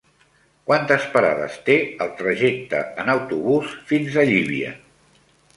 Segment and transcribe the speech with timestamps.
[0.69, 4.77] Quantes parades té el trajecte en autobús fins a Llívia?